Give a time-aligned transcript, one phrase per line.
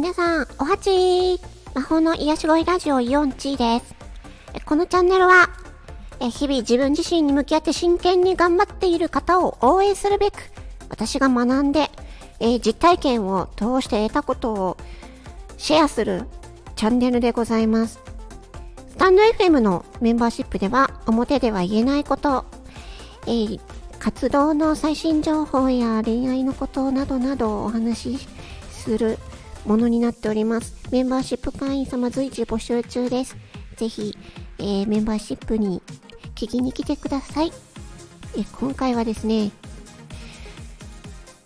[0.00, 1.38] 皆さん、おはち
[1.74, 3.94] 魔法の癒し声ラジオイオンチーです。
[4.64, 5.50] このチャンネルは、
[6.20, 10.38] 日々自分自身に向き合って真剣に頑張っている方を応援するべく、
[10.88, 11.90] 私が学んで、
[12.64, 14.78] 実体験を通して得たことを
[15.58, 16.24] シェアする
[16.76, 18.00] チャンネルでございます。
[18.88, 22.46] スタンド FM のメンバーシップでは表では言えないこと、
[23.98, 28.28] 活動の最新情報や恋愛のことなどなどをお話し
[28.70, 29.18] する
[29.64, 30.74] ものになっております。
[30.90, 33.36] メンバーシップ会員様随時募集中です。
[33.76, 34.16] ぜひ、
[34.58, 35.82] えーメンバーシップに
[36.34, 37.52] 聞きに来てください。
[38.36, 39.50] え今回はですね、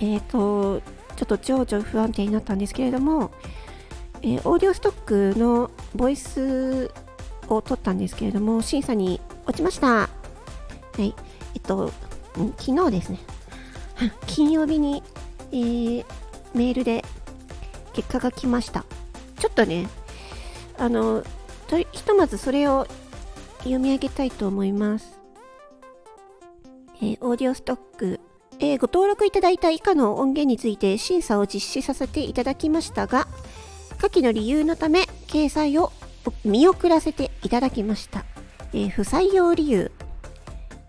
[0.00, 0.14] なんで？
[0.14, 0.80] えっ、と、
[1.16, 2.66] ちょっと情緒不安定になったんで？
[2.66, 3.30] すけれども、
[4.22, 6.90] えーオーディオストックのボイス
[7.48, 9.86] を取ったんですけれども、審査に落ちました。
[9.88, 10.08] は
[10.98, 11.14] い。
[11.54, 11.92] えっと、
[12.58, 13.18] 昨日ですね、
[14.26, 15.02] 金曜日に、
[15.50, 16.04] えー
[16.54, 17.02] メールで
[17.94, 18.84] 結果が来ました。
[19.38, 19.88] ちょっとね、
[20.78, 21.24] あの、
[21.66, 22.86] とひとまずそれを
[23.60, 25.18] 読み上げたいと思います。
[26.96, 28.20] えーオーディオストック、
[28.60, 33.26] えーご登録いただいた以下の音源について審査を実施させていただきましたが、
[34.02, 35.92] 下記の理由のため、掲載を
[36.44, 38.24] 見送らせていただきました。
[38.72, 39.92] えー不採用理由。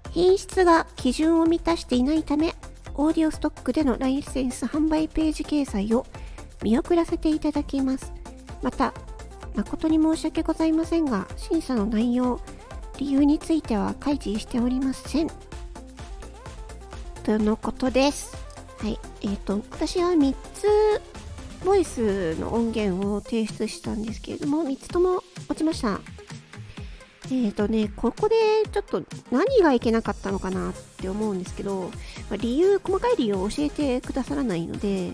[0.09, 2.56] 品質が基準を満たしていないため、
[2.95, 6.08] オーディオストックでのライセンス販売ページ掲載を
[6.64, 8.11] 見送らせていただきます。
[8.64, 8.95] また、
[9.56, 12.39] 誠に申し訳ございませんが、審査の内容、
[12.97, 15.28] 理由については開示しておりません。
[17.23, 18.36] とのことです。
[18.80, 19.00] はい。
[19.22, 21.12] えっ、と、私は3つ、
[21.64, 26.00] ボイスの音源を提出したんですけれども、3つとも落ちました。
[27.31, 28.35] えっ、とね、ここで
[28.72, 31.90] ちょっと何がいけなかったのかなって思うんですけど、
[32.29, 35.13] ま理由、細かい理由を教えてくださらないので、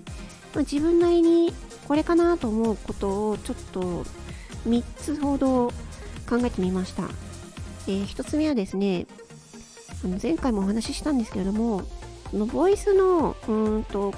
[0.53, 1.53] まあ自分なりに
[1.87, 4.03] これかなと思うことをちょっと
[4.67, 5.71] 3つほど
[6.27, 7.03] 考えてみました。
[7.87, 9.05] えー1つ目はですね、
[10.03, 11.83] あの前回もお話ししたんですけれども、
[12.31, 14.13] このボイスのうーんと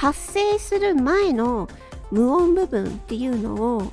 [0.00, 1.68] 発生する前の
[2.10, 3.92] 無音部分っていうのを、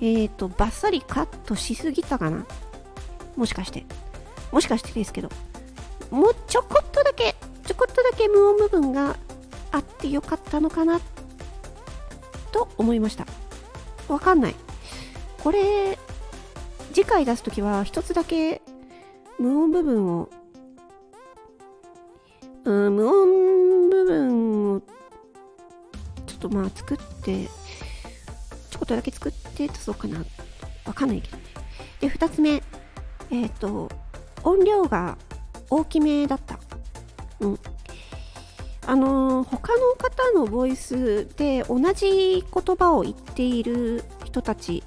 [0.00, 2.46] えっ、と、バッサリカットしすぎたかな？
[3.34, 3.84] もしかして。
[4.52, 5.30] もしかしてですけど。
[6.12, 7.34] もうちょこっとだけ、
[7.66, 9.16] ちょこっとだけ無音部分が
[9.72, 11.00] あってよかったのかな
[12.52, 13.26] と思いました。
[14.06, 14.54] わかんない。
[15.42, 15.98] これ、
[16.92, 18.62] 次回出すときは一つだけ
[19.40, 20.28] 無音部分を、
[22.62, 23.51] うん、無音
[26.42, 27.46] とまあ作って、
[28.70, 30.24] ちょこっとだけ作って出そうかな。
[30.84, 31.44] わかんないけどね。
[32.00, 32.62] で、二つ目、
[33.30, 33.90] えっ、と、
[34.42, 35.16] 音量が
[35.70, 36.58] 大きめだった。
[37.40, 37.58] うん。
[38.84, 44.82] あのー他の方のボイスで同じ言葉を言っている人たち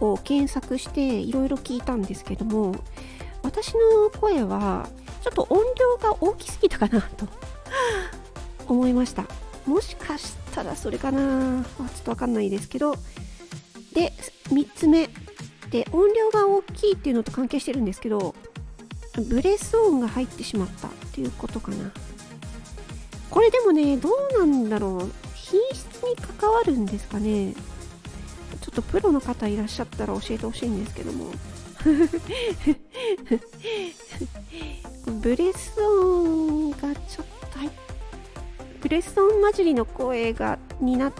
[0.00, 2.74] を検索していろいろ聞いたんですけども
[3.42, 4.88] 私の声は
[5.22, 7.28] ちょっと音量が大きすぎたかなと
[8.66, 9.26] 思いました
[9.66, 11.60] もしかしたらそれかな。
[11.60, 12.94] あちょっとわかんないですけど。
[13.94, 14.12] で
[14.50, 15.08] 3つ目。
[15.70, 18.34] で音量が大きいっていうのと関係してるんですけど
[19.30, 21.90] ブレス音が入ってしまったっていうことかな。
[23.30, 25.10] これでもねどうなんだろう。
[25.34, 27.54] 品質に関わるんですかね。
[28.60, 31.32] ちょっとプロの方いらっしゃったら教えてほしいんですけども。
[35.20, 37.26] ブレス音がちょっ
[38.82, 41.12] と入っブレス音混じりの声がになっ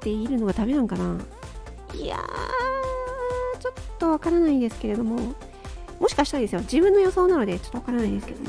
[0.00, 1.18] ているのがダメなんかな？
[1.94, 5.34] いやーちょっとわからないんですけれども。
[5.98, 6.62] もしかしたらですよ。
[6.62, 8.48] 自分の予想なのでちょっとわからないですけども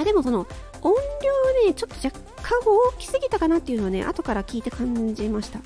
[0.00, 0.44] あでもその
[0.82, 5.60] 音量ねちょっと若干大きすぎたかなっていうのはね後から聞いて感じました。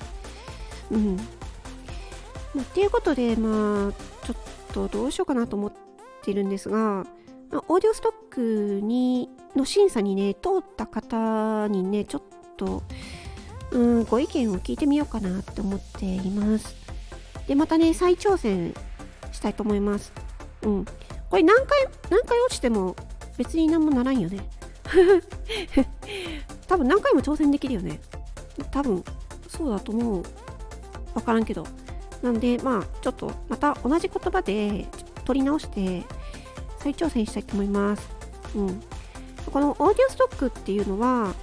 [0.91, 1.15] うん。
[2.53, 3.91] まあっていうことでまあ
[4.27, 4.37] ちょっ
[4.73, 5.73] とどうしようかなと思っ
[6.23, 7.07] てるんですが
[7.51, 12.23] オーディオストックにの審査にね通った方にねちょっ
[12.57, 12.83] と
[13.71, 16.75] うんご意見を聞いてみようかなって思っています。
[17.47, 18.73] でまたね再挑戦
[19.31, 20.13] したいと思います。
[20.63, 20.85] うん。
[21.29, 22.95] これ何回何回落ちても
[23.37, 24.47] 別に何もならんよね。
[26.67, 27.99] 多分何回も挑戦できるよね。
[28.71, 29.03] 多分
[29.47, 30.23] そうだと思う。
[31.13, 31.65] わからんけど。
[32.21, 34.87] なんでまあちょっとまた同じ言葉で
[35.25, 36.03] 取り直して
[36.85, 38.07] 再挑戦したいと思います。
[38.55, 38.81] うん。
[39.51, 41.33] このオーディオストックっていうのは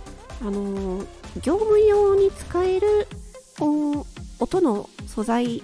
[0.41, 1.06] あのー
[1.41, 3.09] 業務用に使える
[3.59, 5.62] 音の素材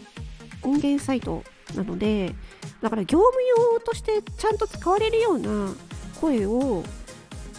[0.63, 1.45] 音源サイト
[1.77, 2.35] なので
[2.81, 3.37] だから業務
[3.75, 5.71] 用としてちゃんと使われるような
[6.21, 6.83] 声を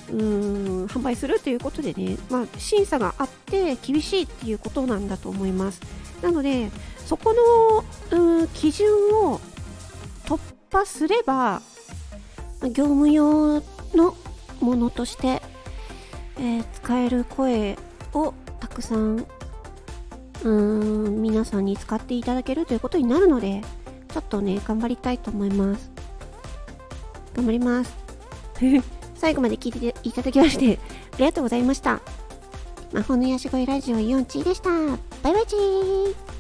[0.10, 5.82] うーん販売するということでね、まあ、審査があって厳しいっていうことなんだと思います。
[6.24, 6.72] なので
[7.06, 7.36] そこ
[8.12, 8.90] のうん基準
[9.24, 9.40] を
[10.26, 10.40] 突
[10.72, 11.62] 破すれば
[12.68, 13.62] 業務用
[13.96, 14.16] の
[14.60, 15.42] ものとして、
[16.38, 17.78] えー使える声
[18.14, 23.62] をたくさんうーん皆さんに使っていただけるということになるので
[24.12, 25.92] ちょっとね頑張りたいと思います。
[27.36, 27.96] 頑張ります。
[29.16, 30.80] 最後まで聞いていただきまして
[31.14, 32.02] ありがとうございました。
[32.92, 34.70] 魔法の癒し声ラジオイオンチーでした。
[35.22, 36.39] バイバイチー。